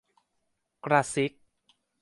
[0.85, 1.31] กระซิก